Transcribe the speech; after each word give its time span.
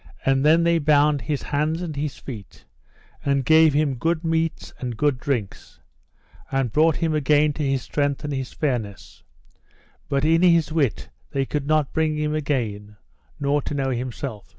And 0.25 0.43
then 0.43 0.63
they 0.63 0.79
bound 0.79 1.21
his 1.21 1.43
hands 1.43 1.83
and 1.83 1.95
his 1.95 2.17
feet, 2.17 2.65
and 3.23 3.45
gave 3.45 3.75
him 3.75 3.93
good 3.93 4.23
meats 4.23 4.73
and 4.79 4.97
good 4.97 5.19
drinks, 5.19 5.79
and 6.51 6.71
brought 6.71 6.95
him 6.95 7.13
again 7.13 7.53
to 7.53 7.63
his 7.63 7.83
strength 7.83 8.23
and 8.23 8.33
his 8.33 8.51
fairness; 8.51 9.21
but 10.09 10.25
in 10.25 10.41
his 10.41 10.71
wit 10.71 11.09
they 11.29 11.45
could 11.45 11.67
not 11.67 11.93
bring 11.93 12.17
him 12.17 12.33
again, 12.33 12.95
nor 13.39 13.61
to 13.61 13.75
know 13.75 13.91
himself. 13.91 14.47